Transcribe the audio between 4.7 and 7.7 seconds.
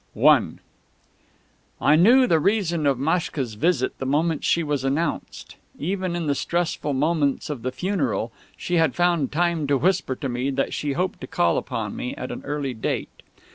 announced. Even in the stressful moments of